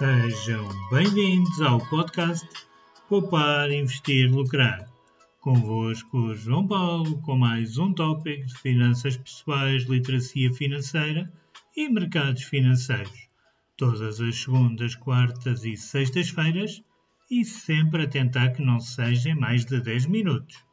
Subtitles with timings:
[0.00, 2.48] Sejam bem-vindos ao podcast
[3.06, 4.90] Poupar, Investir, Lucrar.
[5.40, 11.30] Convosco, João Paulo, com mais um tópico de finanças pessoais, literacia financeira
[11.76, 13.28] e mercados financeiros.
[13.76, 16.82] Todas as segundas, quartas e sextas-feiras
[17.30, 20.64] e sempre a tentar que não sejam mais de 10 minutos.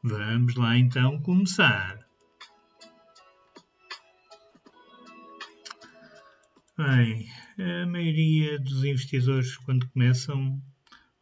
[0.00, 2.06] Vamos lá então começar.
[6.78, 7.26] Bem,
[7.58, 10.62] a maioria dos investidores, quando começam,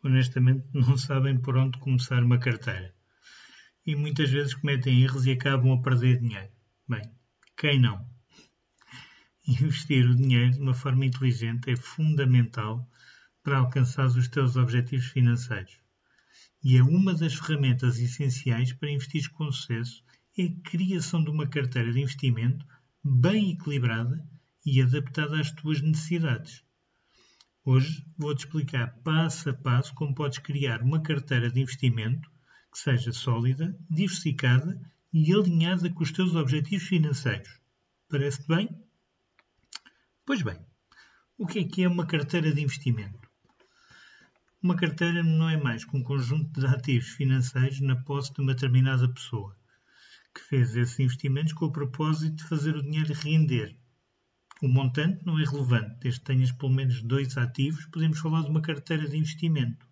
[0.03, 2.93] honestamente não sabem por onde começar uma carteira.
[3.87, 6.51] E muitas vezes cometem erros e acabam a perder dinheiro.
[6.89, 7.03] Bem,
[7.57, 8.05] quem não?
[9.47, 12.89] Investir o dinheiro de uma forma inteligente é fundamental
[13.43, 15.79] para alcançar os teus objetivos financeiros.
[16.65, 20.03] E é uma das ferramentas essenciais para investir com sucesso
[20.37, 22.67] é a criação de uma carteira de investimento
[23.05, 24.27] bem equilibrada
[24.65, 26.65] e adaptada às tuas necessidades.
[27.65, 32.31] Hoje vou-te explicar passo a passo como podes criar uma carteira de investimento
[32.73, 34.81] que seja sólida, diversificada
[35.13, 37.61] e alinhada com os teus objetivos financeiros.
[38.09, 38.69] Parece-te bem?
[40.27, 40.59] Pois bem,
[41.39, 43.29] o que é que é uma carteira de investimento?
[44.63, 48.55] Uma carteira não é mais que um conjunto de ativos financeiros na posse de uma
[48.55, 49.57] determinada pessoa,
[50.35, 53.77] que fez esses investimentos com o propósito de fazer o dinheiro render
[54.65, 58.49] o montante não é relevante, desde que tenhas pelo menos dois ativos, podemos falar de
[58.49, 59.87] uma carteira de investimento.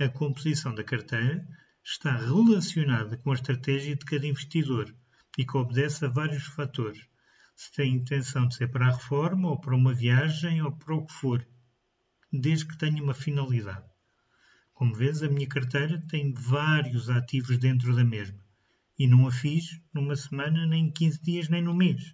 [0.00, 1.46] A composição da carteira
[1.80, 4.92] está relacionada com a estratégia de cada investidor
[5.38, 7.06] e que obedece a vários fatores.
[7.54, 11.06] Se tem intenção de ser para a reforma, ou para uma viagem, ou para o
[11.06, 11.46] que for,
[12.32, 13.86] desde que tenha uma finalidade.
[14.72, 18.42] Como vês, a minha carteira tem vários ativos dentro da mesma
[18.98, 22.12] e não a fiz numa semana, nem em 15 dias, nem no mês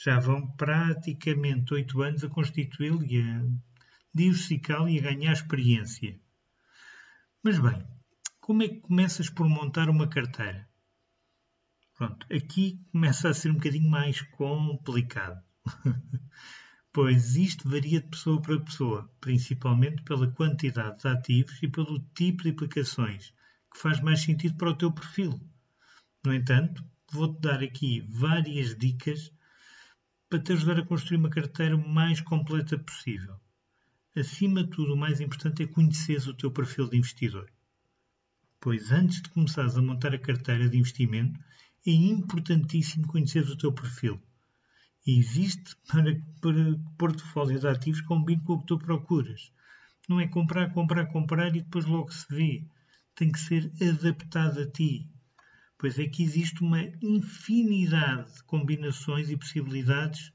[0.00, 3.44] já vão praticamente oito anos a constituí-lo e a
[4.14, 6.20] diversificá-lo e a ganhar experiência.
[7.42, 7.84] Mas bem,
[8.40, 10.68] como é que começas por montar uma carteira?
[11.96, 15.42] Pronto, aqui começa a ser um bocadinho mais complicado.
[16.92, 22.44] pois isto varia de pessoa para pessoa, principalmente pela quantidade de ativos e pelo tipo
[22.44, 23.34] de aplicações
[23.72, 25.40] que faz mais sentido para o teu perfil.
[26.24, 29.32] No entanto, vou-te dar aqui várias dicas
[30.28, 33.36] para te ajudar a construir uma carteira o mais completa possível.
[34.14, 37.50] Acima de tudo, o mais importante é conheceres o teu perfil de investidor.
[38.60, 41.38] Pois antes de começares a montar a carteira de investimento,
[41.86, 44.20] é importantíssimo conheceres o teu perfil.
[45.06, 49.52] Existe para que portfólio de ativos combine com o que tu procuras.
[50.08, 52.64] Não é comprar, comprar, comprar e depois logo se vê.
[53.14, 55.08] Tem que ser adaptado a ti
[55.78, 60.32] pois é que existe uma infinidade de combinações e possibilidades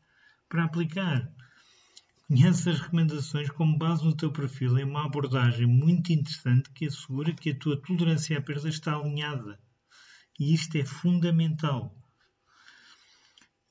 [0.47, 1.29] para aplicar.
[2.27, 7.33] Conhece as recomendações como base no teu perfil é uma abordagem muito interessante que assegura
[7.33, 9.59] que a tua tolerância à perda está alinhada.
[10.39, 11.93] E isto é fundamental.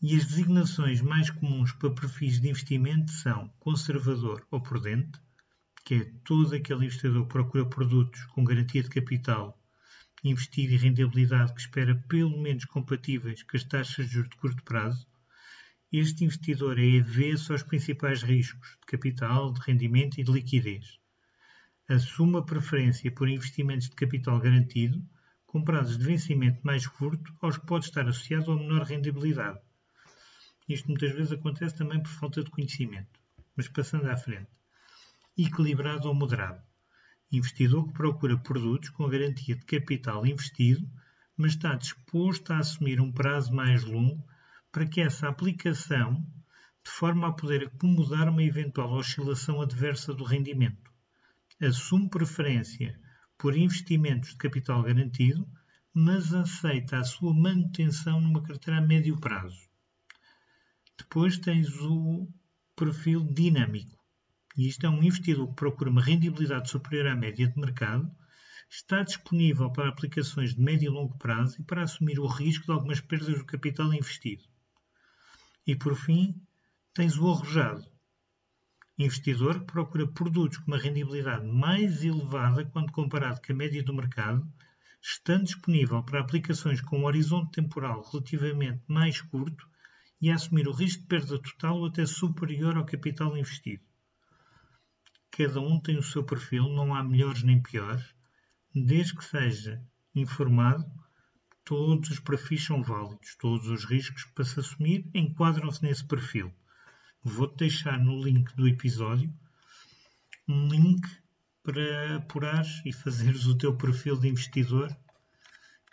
[0.00, 5.18] E as designações mais comuns para perfis de investimento são conservador ou prudente,
[5.84, 9.61] que é todo aquele investidor que procura produtos com garantia de capital
[10.24, 14.62] investir e rentabilidade que espera pelo menos compatíveis com as taxas de juros de curto
[14.62, 15.06] prazo,
[15.90, 20.98] este investidor é avesso aos principais riscos de capital, de rendimento e de liquidez.
[21.88, 25.04] Assume a preferência por investimentos de capital garantido,
[25.44, 29.60] com prazos de vencimento mais curto, aos que pode estar associado a menor rentabilidade.
[30.68, 33.20] Isto muitas vezes acontece também por falta de conhecimento.
[33.54, 34.48] Mas passando à frente.
[35.36, 36.62] Equilibrado ou moderado
[37.32, 40.86] investidor que procura produtos com garantia de capital investido,
[41.36, 44.22] mas está disposto a assumir um prazo mais longo
[44.70, 46.14] para que essa aplicação,
[46.84, 50.90] de forma a poder acomodar uma eventual oscilação adversa do rendimento.
[51.60, 53.00] Assume preferência
[53.38, 55.48] por investimentos de capital garantido,
[55.94, 59.68] mas aceita a sua manutenção numa carteira a médio prazo.
[60.98, 62.28] Depois tens o
[62.76, 64.01] perfil dinâmico
[64.56, 68.10] e isto é um investidor que procura uma rendibilidade superior à média de mercado,
[68.68, 72.72] está disponível para aplicações de médio e longo prazo e para assumir o risco de
[72.72, 74.42] algumas perdas do capital investido.
[75.66, 76.34] E por fim,
[76.94, 77.86] tens o arrojado,
[78.98, 83.94] investidor que procura produtos com uma rendibilidade mais elevada quando comparado com a média do
[83.94, 84.46] mercado,
[85.00, 89.68] estando disponível para aplicações com um horizonte temporal relativamente mais curto
[90.20, 93.82] e assumir o risco de perda total ou até superior ao capital investido.
[95.34, 98.04] Cada um tem o seu perfil, não há melhores nem piores.
[98.74, 99.82] Desde que seja
[100.14, 100.84] informado,
[101.64, 106.52] todos os perfis são válidos, todos os riscos para se assumir enquadram-se nesse perfil.
[107.24, 109.32] Vou-te deixar no link do episódio
[110.46, 111.08] um link
[111.62, 114.94] para apurares e fazeres o teu perfil de investidor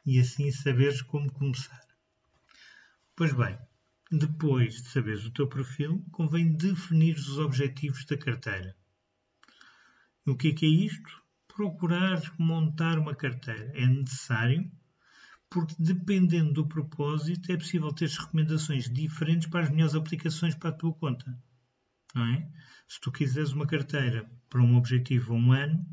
[0.05, 1.87] e assim saberes como começar.
[3.15, 3.57] Pois bem,
[4.11, 8.75] depois de saberes o teu perfil, convém definir os objetivos da carteira.
[10.25, 11.23] O que é que é isto?
[11.47, 13.71] Procurar montar uma carteira.
[13.75, 14.71] É necessário
[15.49, 20.73] porque dependendo do propósito é possível ter recomendações diferentes para as melhores aplicações para a
[20.73, 21.37] tua conta.
[22.13, 22.51] Não é?
[22.87, 25.85] Se tu quiseres uma carteira para um objetivo a um ano,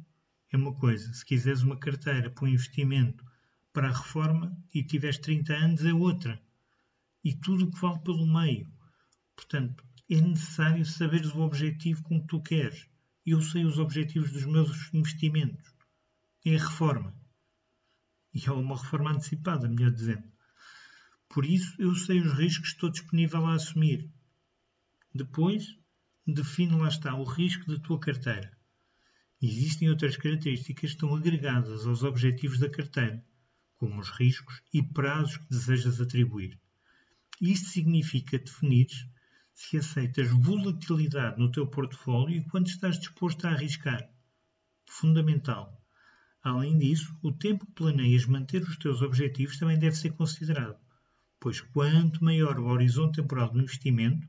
[0.52, 1.12] é uma coisa.
[1.12, 3.25] Se quiseres uma carteira para um investimento
[3.73, 6.40] para a reforma e tiveres 30 anos, é outra
[7.25, 8.70] e tudo o que vale pelo meio.
[9.34, 12.88] Portanto, é necessário saberes o objetivo com que tu queres.
[13.26, 15.75] Eu sei os objetivos dos meus investimentos.
[16.44, 17.12] É a reforma.
[18.32, 20.31] E é uma reforma antecipada, melhor dizendo.
[21.28, 24.08] Por isso, eu sei os riscos que estou disponível a assumir.
[25.12, 25.76] Depois,
[26.25, 28.56] define lá está o risco da tua carteira.
[29.43, 33.26] Existem outras características que estão agregadas aos objetivos da carteira,
[33.76, 36.61] como os riscos e prazos que desejas atribuir.
[37.40, 38.87] Isto significa definir
[39.56, 44.06] se aceitas volatilidade no teu portfólio e quanto estás disposto a arriscar.
[44.86, 45.82] Fundamental.
[46.42, 50.78] Além disso, o tempo que planeias manter os teus objetivos também deve ser considerado,
[51.40, 54.28] pois quanto maior o horizonte temporal do investimento,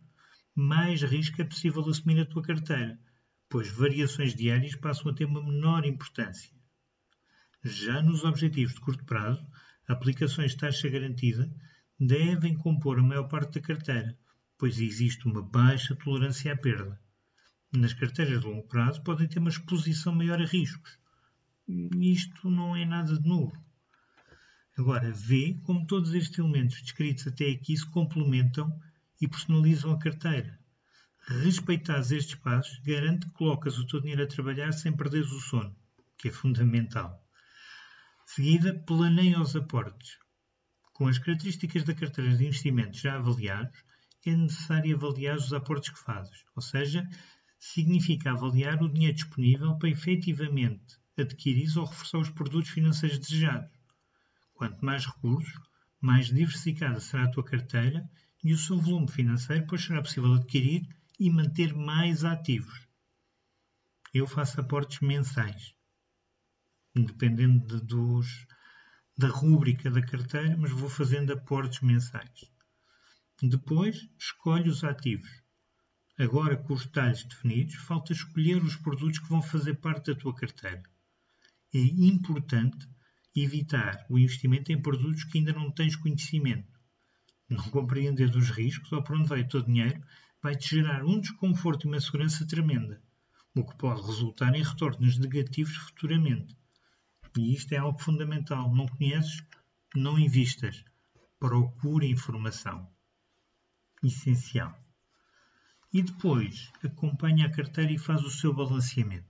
[0.56, 2.97] mais risco é possível assumir a tua carteira,
[3.50, 6.56] pois variações diárias passam a ter uma menor importância.
[7.63, 9.45] Já nos objetivos de curto prazo,
[9.89, 11.53] aplicações de taxa garantida
[12.00, 14.18] devem compor a maior parte da carteira,
[14.57, 17.00] pois existe uma baixa tolerância à perda.
[17.71, 20.98] Nas carteiras de longo prazo podem ter uma exposição maior a riscos.
[21.68, 23.56] Isto não é nada de novo.
[24.77, 28.71] Agora, vê como todos estes elementos descritos até aqui se complementam
[29.19, 30.57] e personalizam a carteira.
[31.27, 35.75] Respeitares estes passos garante que colocas o teu dinheiro a trabalhar sem perderes o sono,
[36.18, 37.21] que é fundamental.
[38.25, 40.18] Seguida, planeia os aportes.
[40.94, 43.83] Com as características da carteira de investimentos já avaliados,
[44.29, 47.07] é necessário avaliar os aportes que fazes, ou seja,
[47.59, 53.71] significa avaliar o dinheiro disponível para efetivamente adquirir ou reforçar os produtos financeiros desejados.
[54.53, 55.59] Quanto mais recursos,
[56.00, 58.09] mais diversificada será a tua carteira
[58.44, 60.88] e o seu volume financeiro, pois será possível adquirir
[61.19, 62.88] e manter mais ativos.
[64.13, 65.74] Eu faço aportes mensais,
[66.95, 68.45] dependendo de, dos,
[69.18, 72.51] da rúbrica da carteira, mas vou fazendo aportes mensais.
[73.42, 75.30] Depois, escolhe os ativos.
[76.18, 80.34] Agora, com os detalhes definidos, falta escolher os produtos que vão fazer parte da tua
[80.34, 80.81] carteira.
[81.72, 82.89] É importante
[83.36, 86.80] evitar o investimento em produtos que ainda não tens conhecimento.
[87.48, 90.01] Não compreender os riscos ou por onde vai o teu dinheiro
[90.42, 93.00] vai-te gerar um desconforto e uma segurança tremenda,
[93.54, 96.57] o que pode resultar em retornos negativos futuramente.
[97.38, 98.74] E isto é algo fundamental.
[98.74, 99.44] Não conheces?
[99.95, 100.84] Não invistas.
[101.39, 102.89] Procure informação.
[104.04, 104.78] Essencial.
[105.92, 109.28] E depois, acompanha a carteira e faz o seu balanceamento.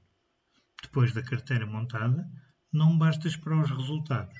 [0.81, 2.29] Depois da carteira montada,
[2.71, 4.37] não basta esperar os resultados.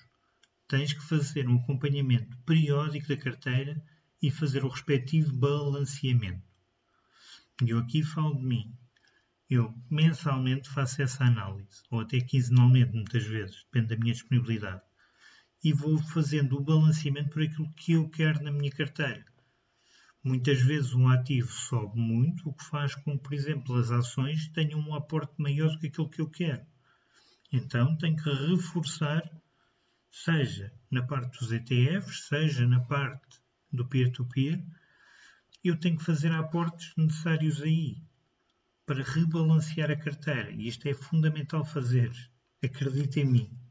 [0.68, 3.82] Tens que fazer um acompanhamento periódico da carteira
[4.22, 6.44] e fazer o respectivo balanceamento.
[7.64, 8.78] E eu aqui falo de mim.
[9.50, 14.81] Eu mensalmente faço essa análise, ou até quinzenalmente, muitas vezes, depende da minha disponibilidade,
[15.64, 19.26] e vou fazendo o balanceamento por aquilo que eu quero na minha carteira.
[20.24, 24.47] Muitas vezes um ativo sobe muito, o que faz com que, por exemplo, as ações
[24.50, 26.66] tenham um aporte maior do que aquilo que eu quero.
[27.52, 29.24] Então tenho que reforçar,
[30.12, 33.40] seja na parte dos ETFs, seja na parte
[33.71, 34.78] do peer-to-peer, -peer,
[35.64, 38.02] eu tenho que fazer aportes necessários aí
[38.86, 40.52] para rebalancear a carteira.
[40.52, 42.12] E isto é fundamental fazer.
[42.64, 43.67] Acredita em mim.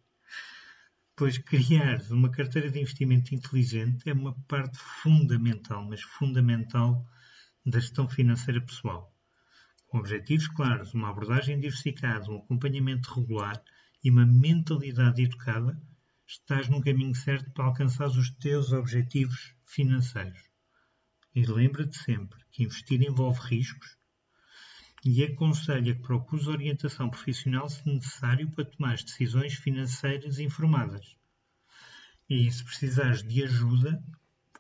[1.19, 7.09] Pois criar uma carteira de investimento inteligente é uma parte fundamental, mas fundamental
[7.65, 9.11] da gestão financeira pessoal.
[9.87, 13.65] Com objetivos claros, uma abordagem diversificada, um acompanhamento regular
[14.05, 15.81] e uma mentalidade educada,
[16.27, 20.43] estás no caminho certo para alcançar os teus objetivos financeiros.
[21.35, 23.97] E lembra-te sempre que investir envolve riscos,
[25.07, 31.17] e aconselha que procures orientação profissional se necessário para tomar decisões financeiras informadas.
[32.29, 34.03] E se precisares de ajuda,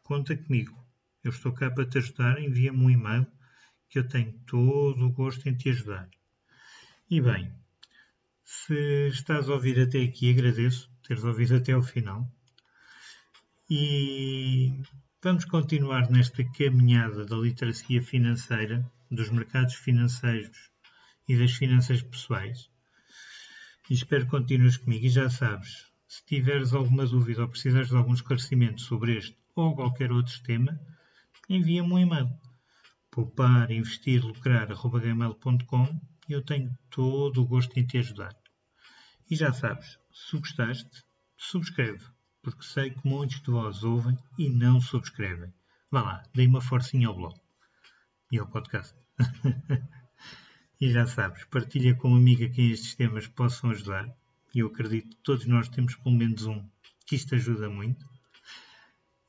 [0.04, 0.78] conta comigo.
[1.24, 3.26] Eu estou cá para te ajudar, envia-me um e-mail
[3.88, 6.08] que eu tenho todo o gosto em te ajudar.
[7.10, 7.52] E bem,
[8.44, 12.30] se estás a ouvir até aqui, agradeço teres ouvido até ao final.
[13.68, 14.80] E
[15.20, 20.70] vamos continuar nesta caminhada da literacia financeira dos mercados financeiros
[21.28, 22.70] e das finanças pessoais.
[23.88, 25.06] E espero que continues comigo.
[25.06, 29.74] E já sabes, se tiveres alguma dúvida ou precisares de algum esclarecimento sobre este ou
[29.74, 30.78] qualquer outro tema,
[31.48, 32.30] envia-me um e-mail.
[33.10, 34.22] Poupar, investir,
[36.28, 38.36] e eu tenho todo o gosto em te ajudar.
[39.30, 41.04] E já sabes, se gostaste,
[41.36, 42.04] subscreve,
[42.42, 45.52] porque sei que muitos de vós ouvem e não subscrevem.
[45.90, 47.45] Vá lá, dê uma forcinha ao blog
[48.36, 48.94] e ao podcast.
[50.80, 54.14] e já sabes, partilha com uma amiga quem estes temas possam ajudar.
[54.54, 56.64] E eu acredito que todos nós temos pelo menos um,
[57.06, 58.06] que isto ajuda muito.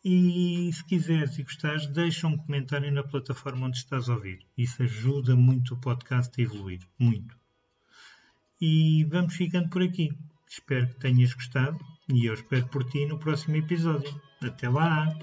[0.03, 4.45] E se quiseres e gostares, deixa um comentário na plataforma onde estás a ouvir.
[4.57, 6.81] Isso ajuda muito o podcast a evoluir.
[6.97, 7.35] Muito.
[8.61, 10.13] E vamos ficando por aqui.
[10.49, 11.77] Espero que tenhas gostado
[12.09, 14.21] e eu espero por ti no próximo episódio.
[14.41, 15.13] Até lá!